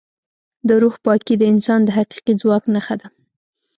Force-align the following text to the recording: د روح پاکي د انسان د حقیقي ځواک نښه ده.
د 0.67 0.69
روح 0.81 0.95
پاکي 1.05 1.35
د 1.37 1.43
انسان 1.53 1.79
د 1.85 1.89
حقیقي 1.97 2.33
ځواک 2.41 2.63
نښه 2.73 2.95
ده. 3.01 3.07